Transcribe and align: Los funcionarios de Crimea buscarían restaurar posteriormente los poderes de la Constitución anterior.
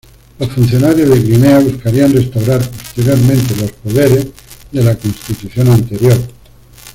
Los 0.39 0.49
funcionarios 0.49 1.09
de 1.09 1.23
Crimea 1.23 1.59
buscarían 1.59 2.11
restaurar 2.11 2.67
posteriormente 2.67 3.55
los 3.57 3.71
poderes 3.73 4.25
de 4.71 4.83
la 4.83 4.95
Constitución 4.95 5.69
anterior. 5.69 6.17